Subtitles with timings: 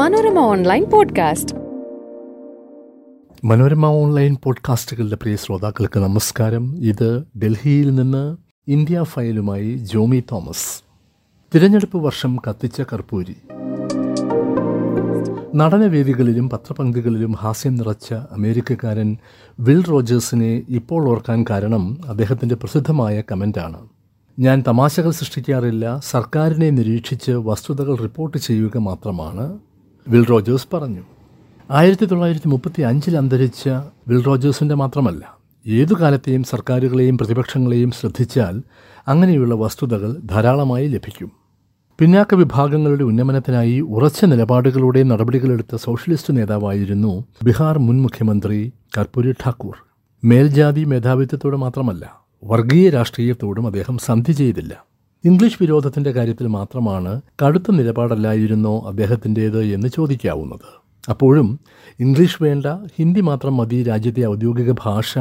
[0.00, 1.54] Manorama online podcast.
[3.44, 6.84] Manorama online പോഡ്കാസ്റ്റുകളുടെ പ്രിയ ശ്രോതാക്കൾക്ക് നമസ്കാരം.
[6.84, 8.36] ഇത് ഡൽഹിയിൽ നിന്ന്
[8.68, 10.82] ഇന്ത്യ ഫയലുമായി ജോമി തോമസ്.
[11.54, 13.36] തിരഞ്ഞെടുപ്പ് വർഷം കത്തിച്ച കർപ്പൂരി.
[15.54, 19.16] നടനവേദികളിലും പത്രപങ്കുകളിലും ഹാസ്യം നിറച്ച അമേരിക്കക്കാരൻ
[19.60, 23.78] വിൽ റോജേഴ്സിനെ ഇപ്പോൾ ഓർക്കാൻ കാരണം അദ്ദേഹത്തിന്റെ പ്രസിദ്ധമായ കമന്റാണ്
[24.38, 29.58] ഞാൻ തമാശകൾ സൃഷ്ടിക്കാറില്ല സർക്കാരിനെ നിരീക്ഷിച്ച് വസ്തുതകൾ റിപ്പോർട്ട് ചെയ്യുക മാത്രമാണ്.
[30.08, 31.02] വിൽ റോജേഴ്സ് പറഞ്ഞു.
[31.70, 33.68] ആയിരത്തി തൊള്ളായിരത്തി മുപ്പത്തി അഞ്ചിൽ അന്തരിച്ച
[34.08, 38.62] വിൽ റോജേഴ്സിന്റെ മാത്രമല്ല ഏതു കാലത്തെയും സർക്കാരുകളെയും പ്രതിപക്ഷങ്ങളെയും ശ്രദ്ധിച്ചാൽ
[39.08, 41.30] അങ്ങനെയുള്ള വസ്തുതകൾ ധാരാളമായി ലഭിക്കും.
[41.98, 49.76] പിന്നാക്ക വിഭാഗങ്ങളുടെ ഉന്നമനത്തിനായി ഉറച്ച നിലപാടുകളുടെ നടപടികളെടുത്ത സോഷ്യലിസ്റ്റ് നേതാവായിരുന്നു ബീഹാർ മുൻ മുഖ്യമന്ത്രി കർപ്പൂരി ഠാക്കൂർ.
[50.24, 54.89] മേൽജാതി മേധാവിത്വത്തോട് മാത്രമല്ല വർഗീയ രാഷ്ട്രീയത്തോടും അദ്ദേഹം സന്ധി ചെയ്തില്ല.
[55.24, 60.80] ഇംഗ്ലീഷ് വിരോധത്തിന്റെ കാര്യത്തിൽ മാത്രമാണ് കടുത്ത നിലപാടല്ലായിരുന്നോ അദ്ദേഹത്തിന്റേത് എന്ന് ചോദിക്കാവുന്നത്.
[61.10, 61.60] അപ്പോഴും
[62.00, 65.18] ഇംഗ്ലീഷ് വേണ്ട ഹിന്ദി മാത്രം മതി രാജ്യത്തെ ഔദ്യോഗിക ഭാഷ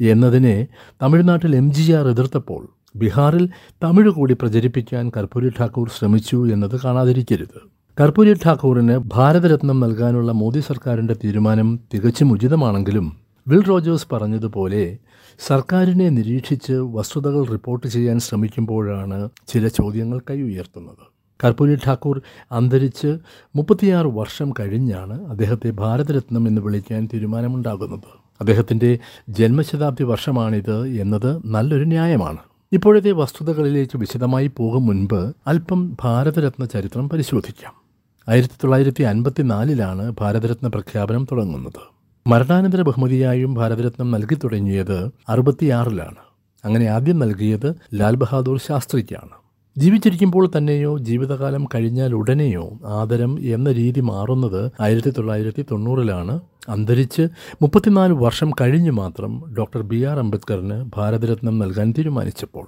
[0.00, 0.66] എന്നതിനെ
[1.02, 3.48] തമിഴ്നാട്ടിൽ എം ജി ആർ എതിർത്തപ്പോൾ ബീഹാറിൽ
[3.84, 7.58] തമിഴ് കൂടി പ്രചരിപ്പിക്കാൻ കർപ്പൂരി ഠാക്കൂർ ശ്രമിച്ചു എന്നത് കാണാതിരിക്കരുത്.
[8.00, 14.98] കർപ്പൂരി ഠാക്കൂറിന് ഭാരതരത്നം നൽകാനുള്ള മോദി സർക്കാരിന്റെ തീരുമാനം തികച്ചും ഉചിതമാണെങ്കിലും വിൽ റോജേഴ്സ് പറഞ്ഞതുപോലെ
[15.46, 21.12] സർക്കാരിനെ നിരീക്ഷിച്ച് വസ്തുതകൾ റിപ്പോർട്ട് ചെയ്യാൻ ശ്രമിക്കുമ്പോഴാണ് ചില ചോദ്യങ്ങൾ കൈ ഉയർത്തുന്നത്.
[21.44, 23.18] കർപ്പൂരി ഠാക്കൂർ അന്തരിച്ച്
[23.56, 28.08] മുപ്പത്തിയാറ് വർഷം കഴിഞ്ഞാണ് അദ്ദേഹത്തെ ഭാരതരത്നം എന്ന് വിളിക്കാൻ തീരുമാനമുണ്ടാകുന്നത്.
[28.40, 28.98] അദ്ദേഹത്തിന്റെ
[29.28, 32.38] ജന്മശതാബ്ദി വർഷമാണിത് എന്നത് നല്ലൊരു ന്യായമാണ്.
[32.72, 37.72] ഇപ്പോഴത്തെ വസ്തുതകളിലേക്ക് വിശദമായി പോകും മുൻപ് അല്പം ഭാരതരത്ന ചരിത്രം പരിശോധിക്കാം.
[38.28, 42.01] ആയിരത്തി തൊള്ളായിരത്തി അൻപത്തിനാലിലാണ് ഭാരതരത്ന പ്രഖ്യാപനം തുടങ്ങുന്നത്.
[42.26, 46.20] മരണാനന്തര ബഹുമതിയായും ഭാരതരത്നം നൽകി തുടങ്ങിയത് അറുപത്തിയാറിലാണ്.
[46.64, 49.34] അങ്ങനെ ആദ്യം നൽകിയത് ലാൽ ബഹാദൂർ ശാസ്ത്രിക്കാണ്.
[49.76, 57.22] ജീവിച്ചിരിക്കുമ്പോൾ തന്നെയോ ജീവിതകാലം കഴിഞ്ഞാൽ ഉടനെയോ ആദരം എന്ന രീതി മാറുന്നത് ആയിരത്തി തൊള്ളായിരത്തി തൊണ്ണൂറിലാണ് അന്തരിച്ച്
[57.62, 62.66] മുപ്പത്തിനാല് വർഷം കഴിഞ്ഞ് മാത്രം ഡോക്ടർ ബി ആർ അംബേദ്കറിന് ഭാരതരത്നം നൽകാൻ തീരുമാനിച്ചപ്പോൾ.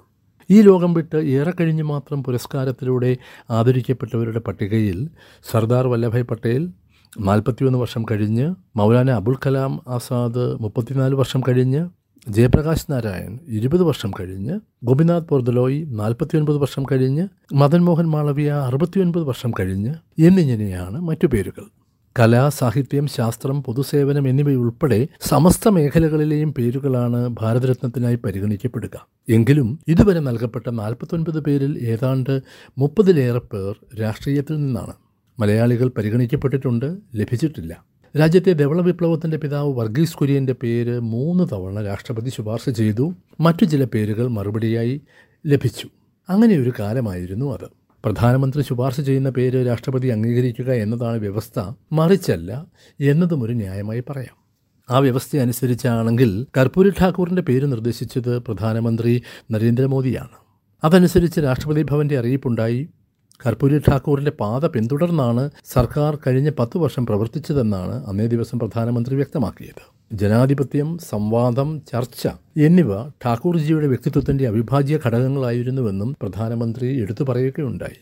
[0.50, 3.16] ഈ ലോകം വിട്ട് ഏറെ കഴിഞ്ഞ് മാത്രം പുരസ്കാരത്തിലൂടെ
[3.50, 5.08] ആദരിക്കപ്പെട്ടവരുടെ പട്ടികയിൽ
[5.52, 6.64] സർദാർ വല്ലഭായ് പട്ടേൽ
[7.20, 11.88] നാൽപ്പത്തിയൊന്ന് വർഷം കഴിഞ്ഞ് മൗലാന അബുൽ കലാം ആസാദ് മുപ്പത്തിനാല് വർഷം കഴിഞ്ഞ്
[12.28, 19.52] ജയപ്രകാശ് നാരായൺ ഇരുപത് വർഷം കഴിഞ്ഞ് ഗോപിനാഥ് ബോർദലോയ് നാൽപ്പത്തിയൊൻപത് വർഷം കഴിഞ്ഞ് മദൻ മോഹൻ മാളവിയ അറുപത്തിയൊൻപത് വർഷം
[19.60, 21.64] കഴിഞ്ഞ് എന്നിങ്ങനെയാണ് മറ്റു പേരുകൾ.
[22.18, 29.06] കല സാഹിത്യം ശാസ്ത്രം പൊതുസേവനം എന്നിവയുൾപ്പെടെ സമസ്ത മേഖലകളിലെയും പേരുകളാണ് ഭാരതരത്നത്തിനായി പരിഗണിക്കപ്പെടുക.
[29.28, 32.40] എങ്കിലും ഇതുവരെ നൽകപ്പെട്ട നാൽപ്പത്തൊൻപത് പേരിൽ ഏതാണ്ട്
[32.78, 35.03] മുപ്പതിലേറെ പേർ രാഷ്ട്രീയത്തിൽ നിന്നാണ്.
[35.40, 37.84] മലയാളികൾ പരിഗണിക്കപ്പെട്ടിട്ടുണ്ട് ലഭിച്ചിട്ടില്ല.
[38.20, 43.14] രാജ്യത്തെ ധവള വിപ്ലവത്തിന്റെ പിതാവ് വർഗീസ് കുര്യന്റെ പേര് മൂന്ന് തവണ രാഷ്ട്രപതി ശുപാർശ ചെയ്തു.
[43.40, 45.00] മറ്റു ചില പേരുകൾ മറുപടിയായി
[45.46, 45.88] ലഭിച്ചു.
[46.28, 47.68] അങ്ങനെ ഒരു കാലമായിരുന്നു അത്.
[48.04, 52.66] പ്രധാനമന്ത്രി ശുപാർശ ചെയ്യുന്ന പേര് രാഷ്ട്രപതി അംഗീകരിക്കുക എന്നതാണ് വ്യവസ്ഥ മറിച്ചല്ല
[53.00, 54.44] എന്നതും ഒരു ന്യായമായി പറയാം.
[54.90, 60.44] ആ വ്യവസ്ഥ അനുസരിച്ചാണെങ്കിൽ കർപ്പൂരി ഠാക്കൂറിന്റെ പേര് നിർദ്ദേശിച്ചത് പ്രധാനമന്ത്രി നരേന്ദ്രമോദിയാണ്.
[60.84, 62.88] അതനുസരിച്ച് രാഷ്ട്രപതി ഭവന്റെ അറിയിപ്പുണ്ടായി.
[63.40, 69.82] കർപ്പൂരി ഠാക്കൂറിന്റെ പാത പിന്തുടർന്നാണ് സർക്കാർ കഴിഞ്ഞ പത്തു വർഷം പ്രവർത്തിച്ചതെന്നാണ് അന്നേ ദിവസം പ്രധാനമന്ത്രി വ്യക്തമാക്കിയത്.
[70.12, 72.22] ജനാധിപത്യം സംവാദം ചർച്ച
[72.56, 72.90] എന്നിവ
[73.24, 78.00] ഠാക്കൂർജിയുടെ വ്യക്തിത്വത്തിന്റെ അവിഭാജ്യ ഘടകങ്ങളായിരുന്നുവെന്നും പ്രധാനമന്ത്രി എടുത്തു പറയുകയുണ്ടായി.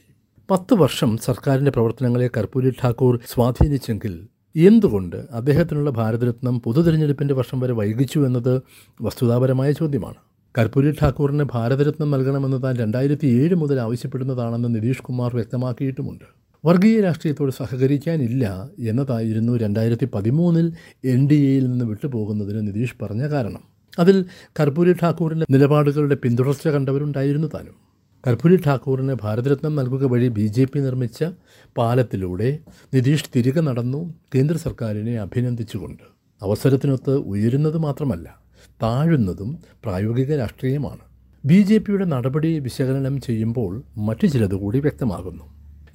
[0.51, 4.15] പത്ത് വർഷം സർക്കാരിന്റെ പ്രവർത്തനങ്ങളെ കർപ്പൂരി ഠാക്കൂർ സ്വാധീനിച്ചെങ്കിൽ
[4.55, 8.55] എന്തുകൊണ്ട് അദ്ദേഹത്തിനുള്ള ഭാരതരത്നം പൊതുതെരഞ്ഞെടുപ്പിന്റെ വർഷം വരെ വൈകിച്ചു എന്നത്
[9.01, 10.19] വസ്തുതാപരമായ ചോദ്യമാണ്?
[10.59, 16.25] കർപ്പൂരി ഠാക്കൂറിന് ഭാരതരത്നം നൽകണമെന്ന് താൻ രണ്ടായിരത്തി ഏഴ് മുതൽ ആവശ്യപ്പെടുന്നതാണെന്ന് നിതീഷ് കുമാർ വ്യക്തമാക്കിയിട്ടുമുണ്ട്.
[16.67, 20.73] വർഗീയ രാഷ്ട്രീയത്തോട് സഹകരിക്കാനില്ല എന്നതായിരുന്നു രണ്ടായിരത്തി പതിമൂന്നിൽ
[21.05, 23.63] എൻ ഡി എയിൽ നിന്ന് വിട്ടുപോകുന്നതിന് നിതീഷ് പറഞ്ഞ കാരണം.
[23.99, 24.25] അതിൽ
[24.61, 27.75] കർപ്പൂരി ഠാക്കൂറിന്റെ നിലപാടുകളുടെ പിന്തുടർച്ച കണ്ടവരുണ്ടായിരുന്നു താനും.
[28.27, 31.25] കർപ്പൂരി ഠാക്കൂറിന് ഭാരതരത്നം നൽകുക വഴി ബി ജെ പി നിർമ്മിച്ച
[31.79, 32.59] പാലത്തിലൂടെ
[32.95, 36.03] നിതീഷ് തിരികെ നടന്നു കേന്ദ്ര സർക്കാരിനെ അഭിനന്ദിച്ചുകൊണ്ട്.
[36.43, 38.42] അവസരത്തിനൊത്ത് ഉയരുന്നത് മാത്രമല്ല
[38.83, 40.99] താഴുന്നതും പ്രായോഗിക രാഷ്ട്രീയമാണ്.
[41.47, 45.45] ബി ജെ പിയുടെ നടപടി വിശകലനം ചെയ്യുമ്പോൾ മറ്റു ചിലത് കൂടി വ്യക്തമാകുന്നു.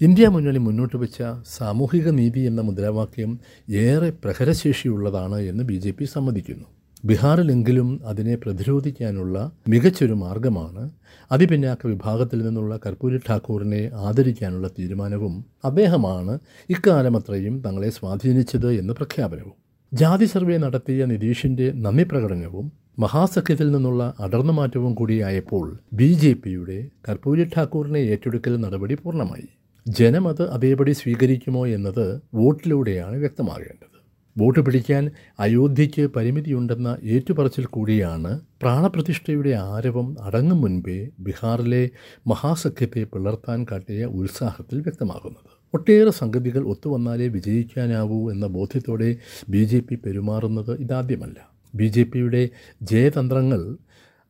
[0.01, 1.23] ഇന്ത്യ മുന്നണി മുന്നോട്ട് വെച്ച
[1.57, 6.65] സാമൂഹിക നീതി എന്ന മുദ്രാവാക്യം ഏറെ പ്രഹരശേഷിയുള്ളതാണ് എന്ന് ബി ജെ പി സമ്മതിക്കുന്നു.
[7.05, 10.89] ബീഹാറിലെങ്കിലും അതിനെ പ്രതിരോധിക്കാനുള്ള മികച്ചൊരു മാർഗമാണ്
[11.31, 16.39] അതിപിന്നാക്ക വിഭാഗത്തിൽ നിന്നുള്ള കർപ്പൂരി ഠാക്കൂറിനെ ആദരിക്കാനുള്ള തീരുമാനവും അദ്ദേഹമാണ്
[16.69, 19.66] ഇക്കാലമത്രയും തങ്ങളെ സ്വാധീനിച്ചത് എന്ന് പ്രഖ്യാപനവും.
[19.91, 22.65] ജാതി സർവേ നടത്തിയ നിതീഷിന്റെ നന്ദി പ്രകടനവും
[22.99, 29.47] മഹാസഖ്യത്തിൽ നിന്നുള്ള അടർന്ന മാറ്റവും കൂടിയായപ്പോൾ ബി ജെ പിയുടെ കർപ്പൂരി ഠാക്കൂറിനെ ഏറ്റെടുക്കൽ നടപടി പൂർണമായി.
[29.87, 33.96] ജനം അത് അതേപടി സ്വീകരിക്കുമോ എന്നത് വോട്ടിലൂടെയാണ് വ്യക്തമാകേണ്ടത്.
[34.37, 41.89] വോട്ട് പിടിക്കാൻ അയോധ്യയ്ക്ക് പരിമിതിയുണ്ടെന്ന ഏറ്റുപറച്ചിൽ കൂടിയാണ് പ്രാണപ്രതിഷ്ഠയുടെ ആരവം അടങ്ങും മുൻപേ ബീഹാറിലെ
[42.27, 45.57] മഹാസഖ്യത്തെ പിളർത്താൻ കാട്ടിയ ഉത്സാഹത്തിൽ വ്യക്തമാകുന്നത്.
[45.73, 49.15] ഒട്ടേറെ സംഗതികൾ ഒത്തുവന്നാലേ വിജയിക്കാനാവൂ എന്ന ബോധ്യത്തോടെ
[49.49, 51.49] ബി ജെ പി പെരുമാറുന്നത് ഇതാദ്യമല്ല.
[51.75, 52.49] ബി ജെ പിയുടെ
[52.81, 53.77] ജയതന്ത്രങ്ങൾ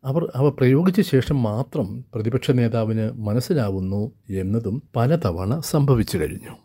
[0.06, 6.58] അവർ അവ പ്രയോഗിച്ച ശേഷം മാത്രം പ്രതിപക്ഷ നേതാവിന് മനസ്സിലാവുന്നു എന്നതും പലതവണ സംഭവിച്ചു കഴിഞ്ഞു.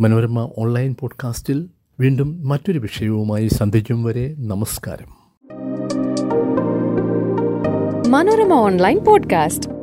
[0.00, 1.68] മനോരമ ഓൺലൈൻ പോഡ്കാസ്റ്റിൽ
[2.00, 5.22] വീണ്ടും മറ്റൊരു വിഷയവുമായി സന്ധിക്കും വരെ നമസ്കാരം.
[8.10, 9.81] Manorama online podcast.